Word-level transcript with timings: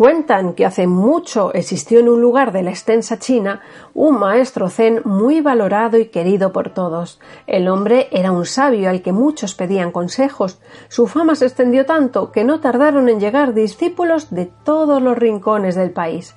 Cuentan 0.00 0.54
que 0.54 0.64
hace 0.64 0.86
mucho 0.86 1.52
existió 1.52 2.00
en 2.00 2.08
un 2.08 2.22
lugar 2.22 2.52
de 2.52 2.62
la 2.62 2.70
extensa 2.70 3.18
China 3.18 3.60
un 3.92 4.18
maestro 4.18 4.70
zen 4.70 5.02
muy 5.04 5.42
valorado 5.42 5.98
y 5.98 6.06
querido 6.06 6.54
por 6.54 6.70
todos. 6.70 7.20
El 7.46 7.68
hombre 7.68 8.08
era 8.10 8.32
un 8.32 8.46
sabio 8.46 8.88
al 8.88 9.02
que 9.02 9.12
muchos 9.12 9.54
pedían 9.54 9.92
consejos. 9.92 10.58
Su 10.88 11.06
fama 11.06 11.34
se 11.34 11.44
extendió 11.44 11.84
tanto 11.84 12.32
que 12.32 12.44
no 12.44 12.60
tardaron 12.60 13.10
en 13.10 13.20
llegar 13.20 13.52
discípulos 13.52 14.30
de 14.30 14.46
todos 14.46 15.02
los 15.02 15.18
rincones 15.18 15.74
del 15.74 15.90
país. 15.90 16.34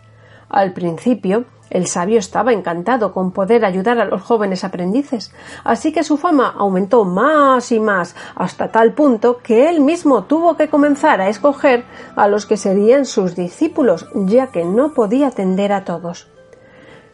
Al 0.54 0.72
principio, 0.72 1.46
el 1.72 1.88
sabio 1.88 2.20
estaba 2.20 2.54
encantado 2.54 3.12
con 3.12 3.32
poder 3.32 3.66
ayudar 3.66 3.98
a 4.00 4.06
los 4.06 4.22
jóvenes 4.22 4.64
aprendices, 4.64 5.34
así 5.64 5.92
que 5.92 6.04
su 6.04 6.16
fama 6.16 6.54
aumentó 6.56 7.06
más 7.06 7.72
y 7.72 7.80
más 7.80 8.16
hasta 8.36 8.72
tal 8.72 8.94
punto 8.94 9.40
que 9.40 9.68
él 9.68 9.82
mismo 9.82 10.26
tuvo 10.26 10.56
que 10.56 10.70
comenzar 10.70 11.22
a 11.22 11.30
escoger 11.30 11.86
a 12.16 12.28
los 12.28 12.46
que 12.46 12.58
serían 12.58 13.08
sus 13.08 13.36
discípulos, 13.36 14.08
ya 14.14 14.52
que 14.52 14.64
no 14.64 14.94
podía 14.94 15.30
atender 15.30 15.72
a 15.72 15.86
todos. 15.86 16.28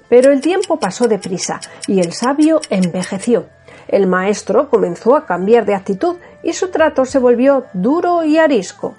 Pero 0.09 0.33
el 0.33 0.41
tiempo 0.41 0.77
pasó 0.77 1.07
deprisa 1.07 1.61
y 1.87 2.01
el 2.01 2.11
sabio 2.11 2.59
envejeció. 2.69 3.45
El 3.87 4.05
maestro 4.05 4.69
comenzó 4.69 5.15
a 5.15 5.25
cambiar 5.25 5.65
de 5.65 5.75
actitud 5.75 6.17
y 6.43 6.51
su 6.51 6.71
trato 6.71 7.05
se 7.05 7.19
volvió 7.19 7.67
duro 7.71 8.25
y 8.25 8.37
arisco. 8.37 8.95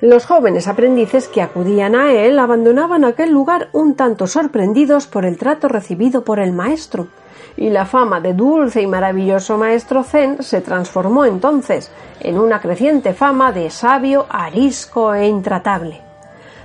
Los 0.00 0.24
jóvenes 0.24 0.66
aprendices 0.66 1.28
que 1.28 1.42
acudían 1.42 1.94
a 1.94 2.12
él 2.12 2.38
abandonaban 2.38 3.04
aquel 3.04 3.32
lugar 3.32 3.68
un 3.72 3.96
tanto 3.96 4.26
sorprendidos 4.26 5.06
por 5.06 5.26
el 5.26 5.36
trato 5.36 5.68
recibido 5.68 6.24
por 6.24 6.38
el 6.38 6.52
maestro, 6.52 7.08
y 7.54 7.68
la 7.68 7.84
fama 7.84 8.18
de 8.18 8.32
dulce 8.32 8.80
y 8.80 8.86
maravilloso 8.86 9.58
maestro 9.58 10.02
Zen 10.02 10.42
se 10.42 10.62
transformó 10.62 11.26
entonces 11.26 11.92
en 12.20 12.38
una 12.38 12.62
creciente 12.62 13.12
fama 13.12 13.52
de 13.52 13.68
sabio, 13.68 14.24
arisco 14.30 15.12
e 15.12 15.28
intratable. 15.28 16.00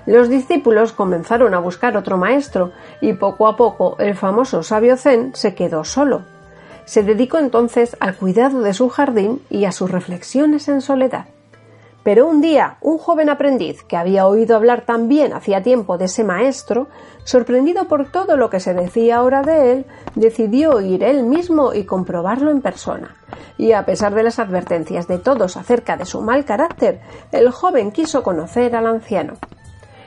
Los 0.06 0.30
discípulos 0.30 0.94
comenzaron 0.94 1.54
a 1.54 1.60
buscar 1.60 1.98
otro 1.98 2.16
maestro, 2.16 2.72
y 3.02 3.14
poco 3.14 3.50
a 3.50 3.58
poco 3.58 3.98
el 4.00 4.16
famoso 4.16 4.64
sabio 4.64 4.96
Zen 4.96 5.36
se 5.36 5.56
quedó 5.56 5.84
solo. 5.84 6.22
Se 6.86 7.04
dedicó 7.04 7.40
entonces 7.40 7.98
al 8.00 8.16
cuidado 8.16 8.62
de 8.62 8.74
su 8.74 8.88
jardín 8.88 9.42
y 9.50 9.66
a 9.66 9.74
sus 9.74 9.92
reflexiones 9.92 10.70
en 10.70 10.80
soledad. 10.80 11.26
Pero 12.06 12.28
un 12.28 12.40
día 12.40 12.78
un 12.82 13.00
joven 13.00 13.32
aprendiz 13.32 13.82
que 13.84 13.98
había 13.98 14.28
oído 14.28 14.56
hablar 14.56 14.86
tan 14.86 15.10
bien 15.10 15.34
hacía 15.34 15.64
tiempo 15.64 15.98
de 15.98 16.06
ese 16.06 16.24
maestro, 16.24 16.88
sorprendido 17.24 17.88
por 17.88 18.12
todo 18.12 18.38
lo 18.38 18.52
que 18.52 18.60
se 18.60 18.76
decía 18.76 19.16
ahora 19.18 19.42
de 19.42 19.72
él, 19.72 19.86
decidió 20.14 20.82
ir 20.82 21.04
él 21.04 21.24
mismo 21.24 21.74
y 21.74 21.86
comprobarlo 21.86 22.52
en 22.52 22.62
persona. 22.62 23.16
Y 23.58 23.72
a 23.72 23.86
pesar 23.86 24.14
de 24.14 24.22
las 24.22 24.38
advertencias 24.38 25.08
de 25.08 25.18
todos 25.18 25.58
acerca 25.58 25.98
de 25.98 26.06
su 26.06 26.22
mal 26.22 26.46
carácter, 26.46 27.02
el 27.32 27.50
joven 27.50 27.92
quiso 27.92 28.22
conocer 28.22 28.76
al 28.76 28.86
anciano. 28.86 29.34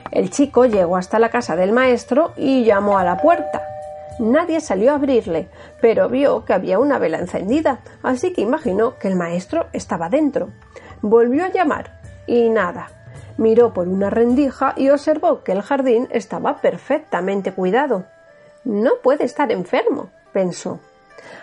El 0.09 0.29
chico 0.29 0.65
llegó 0.65 0.95
hasta 0.95 1.19
la 1.19 1.27
casa 1.27 1.57
del 1.57 1.73
maestro 1.73 2.31
y 2.37 2.63
llamó 2.63 2.97
a 2.97 3.03
la 3.03 3.17
puerta. 3.17 3.61
Nadie 4.19 4.61
salió 4.61 4.91
a 4.91 4.95
abrirle, 4.95 5.49
pero 5.81 6.07
vio 6.07 6.45
que 6.45 6.53
había 6.53 6.79
una 6.79 6.97
vela 6.97 7.19
encendida, 7.19 7.81
así 8.03 8.31
que 8.31 8.41
imaginó 8.41 8.97
que 8.97 9.09
el 9.09 9.17
maestro 9.17 9.67
estaba 9.73 10.07
dentro. 10.07 10.49
Volvió 11.01 11.45
a 11.45 11.49
llamar 11.49 11.99
y 12.27 12.49
nada. 12.49 12.91
Miró 13.37 13.73
por 13.73 13.87
una 13.87 14.09
rendija 14.09 14.73
y 14.75 14.89
observó 14.89 15.43
que 15.43 15.53
el 15.53 15.61
jardín 15.61 16.09
estaba 16.11 16.57
perfectamente 16.57 17.53
cuidado. 17.53 18.03
No 18.65 18.91
puede 19.01 19.23
estar 19.23 19.51
enfermo, 19.51 20.09
pensó. 20.33 20.79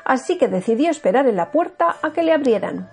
Así 0.04 0.36
que 0.36 0.48
decidió 0.48 0.90
esperar 0.90 1.26
en 1.26 1.36
la 1.36 1.50
puerta 1.50 1.96
a 2.02 2.12
que 2.12 2.22
le 2.22 2.32
abrieran. 2.32 2.88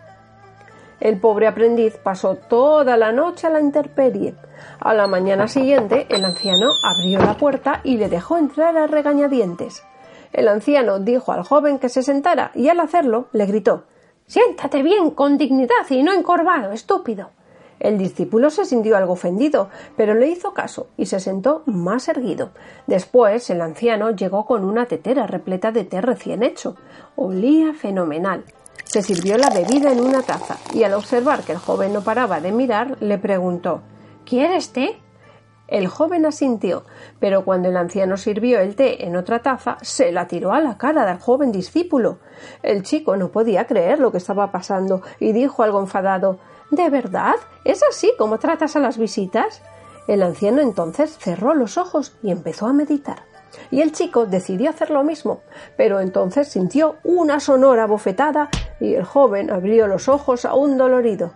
El 1.01 1.19
pobre 1.19 1.47
aprendiz 1.47 1.97
pasó 1.97 2.35
toda 2.35 2.95
la 2.95 3.11
noche 3.11 3.47
a 3.47 3.49
la 3.49 3.59
intemperie. 3.59 4.35
A 4.79 4.93
la 4.93 5.05
mañana 5.07 5.49
siguiente, 5.49 6.07
el 6.09 6.23
anciano 6.23 6.69
abrió 6.81 7.19
la 7.19 7.35
puerta 7.35 7.81
y 7.83 7.97
le 7.97 8.07
dejó 8.07 8.37
entrar 8.37 8.77
a 8.77 8.87
regañadientes. 8.87 9.83
El 10.31 10.47
anciano 10.47 10.99
dijo 10.99 11.33
al 11.33 11.43
joven 11.43 11.77
que 11.77 11.89
se 11.89 12.03
sentara 12.03 12.51
y 12.55 12.69
al 12.69 12.79
hacerlo 12.79 13.27
le 13.33 13.45
gritó 13.45 13.83
Siéntate 14.33 14.81
bien, 14.81 15.11
con 15.11 15.37
dignidad 15.37 15.87
y 15.91 16.01
no 16.01 16.11
encorvado, 16.11 16.71
estúpido. 16.71 17.29
El 17.79 17.99
discípulo 17.99 18.49
se 18.49 18.65
sintió 18.65 18.97
algo 18.97 19.13
ofendido, 19.13 19.69
pero 19.95 20.15
le 20.15 20.27
hizo 20.27 20.55
caso 20.55 20.87
y 20.97 21.05
se 21.05 21.19
sentó 21.19 21.61
más 21.67 22.07
erguido. 22.07 22.49
Después 22.87 23.47
el 23.51 23.61
anciano 23.61 24.09
llegó 24.09 24.47
con 24.47 24.65
una 24.65 24.87
tetera 24.87 25.27
repleta 25.27 25.71
de 25.71 25.83
té 25.83 26.01
recién 26.01 26.41
hecho. 26.41 26.75
Olía 27.15 27.75
fenomenal. 27.75 28.43
Se 28.85 29.03
sirvió 29.03 29.37
la 29.37 29.51
bebida 29.51 29.91
en 29.91 29.99
una 29.99 30.23
taza 30.23 30.57
y 30.73 30.81
al 30.81 30.95
observar 30.95 31.43
que 31.43 31.51
el 31.51 31.59
joven 31.59 31.93
no 31.93 32.01
paraba 32.01 32.41
de 32.41 32.51
mirar, 32.51 32.97
le 33.01 33.19
preguntó 33.19 33.81
¿Quieres 34.25 34.73
té? 34.73 34.97
El 35.73 35.87
joven 35.87 36.23
asintió, 36.27 36.83
pero 37.19 37.43
cuando 37.43 37.69
el 37.69 37.77
anciano 37.77 38.15
sirvió 38.15 38.59
el 38.59 38.75
té 38.75 39.07
en 39.07 39.15
otra 39.15 39.39
taza, 39.39 39.77
se 39.81 40.11
la 40.11 40.27
tiró 40.27 40.53
a 40.53 40.61
la 40.61 40.77
cara 40.77 41.03
del 41.03 41.17
joven 41.17 41.51
discípulo. 41.51 42.19
El 42.61 42.83
chico 42.83 43.17
no 43.17 43.29
podía 43.31 43.65
creer 43.65 43.97
lo 43.97 44.11
que 44.11 44.19
estaba 44.19 44.51
pasando 44.51 45.01
y 45.19 45.33
dijo 45.33 45.63
algo 45.63 45.79
enfadado 45.79 46.37
¿De 46.69 46.91
verdad? 46.91 47.33
¿Es 47.65 47.81
así 47.89 48.13
como 48.19 48.37
tratas 48.37 48.75
a 48.75 48.79
las 48.79 48.99
visitas? 48.99 49.63
El 50.07 50.21
anciano 50.21 50.61
entonces 50.61 51.17
cerró 51.17 51.55
los 51.55 51.79
ojos 51.79 52.13
y 52.21 52.29
empezó 52.29 52.67
a 52.67 52.73
meditar. 52.73 53.23
Y 53.71 53.81
el 53.81 53.93
chico 53.93 54.27
decidió 54.27 54.69
hacer 54.69 54.91
lo 54.91 55.03
mismo, 55.03 55.41
pero 55.75 56.01
entonces 56.01 56.49
sintió 56.49 56.97
una 57.03 57.39
sonora 57.39 57.87
bofetada 57.87 58.49
y 58.79 58.93
el 58.93 59.05
joven 59.05 59.49
abrió 59.49 59.87
los 59.87 60.07
ojos 60.07 60.45
aún 60.45 60.77
dolorido. 60.77 61.33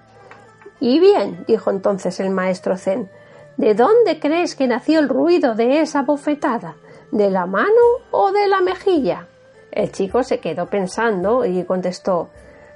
Y 0.80 1.00
bien, 1.00 1.44
dijo 1.48 1.72
entonces 1.72 2.20
el 2.20 2.30
maestro 2.30 2.78
Zen, 2.78 3.10
¿De 3.58 3.74
dónde 3.74 4.20
crees 4.20 4.56
que 4.56 4.68
nació 4.68 5.00
el 5.00 5.10
ruido 5.10 5.56
de 5.56 5.82
esa 5.82 6.04
bofetada? 6.04 6.76
¿De 7.12 7.32
la 7.32 7.48
mano 7.48 7.82
o 8.12 8.32
de 8.32 8.48
la 8.48 8.62
mejilla? 8.62 9.28
El 9.72 9.92
chico 9.92 10.22
se 10.22 10.40
quedó 10.40 10.68
pensando 10.68 11.44
y 11.44 11.64
contestó 11.64 12.30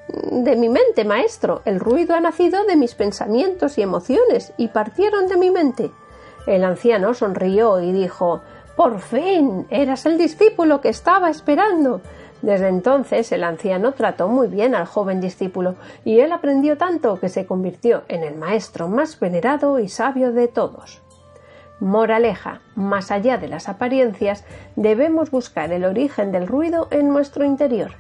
De 0.08 0.56
mi 0.56 0.70
mente, 0.70 1.06
maestro. 1.06 1.62
El 1.66 1.80
ruido 1.80 2.16
ha 2.16 2.20
nacido 2.20 2.64
de 2.66 2.76
mis 2.76 2.96
pensamientos 2.96 3.78
y 3.78 3.84
emociones 3.84 4.54
y 4.58 4.70
partieron 4.70 5.28
de 5.28 5.38
mi 5.38 5.52
mente. 5.52 5.92
El 6.48 6.64
anciano 6.64 7.14
sonrió 7.14 7.80
y 7.80 7.92
dijo 7.92 8.42
Por 8.76 9.02
fin. 9.02 9.68
Eras 9.70 10.08
el 10.08 10.18
discípulo 10.18 10.82
que 10.82 10.90
estaba 10.90 11.30
esperando. 11.30 12.02
Desde 12.42 12.70
entonces 12.70 13.32
el 13.32 13.44
anciano 13.44 13.92
trató 13.92 14.28
muy 14.28 14.48
bien 14.48 14.74
al 14.74 14.86
joven 14.86 15.22
discípulo 15.22 15.76
y 16.04 16.20
él 16.22 16.32
aprendió 16.32 16.78
tanto 16.78 17.20
que 17.20 17.30
se 17.30 17.46
convirtió 17.46 18.04
en 18.08 18.24
el 18.24 18.36
maestro 18.36 18.88
más 18.88 19.20
venerado 19.20 19.80
y 19.80 19.90
sabio 19.90 20.32
de 20.32 20.48
todos. 20.48 21.02
Moraleja, 21.80 22.62
más 22.76 23.12
allá 23.12 23.38
de 23.38 23.48
las 23.48 23.68
apariencias, 23.68 24.44
debemos 24.76 25.32
buscar 25.32 25.72
el 25.72 25.86
origen 25.86 26.32
del 26.32 26.48
ruido 26.48 26.88
en 26.92 27.10
nuestro 27.10 27.44
interior. 27.44 27.92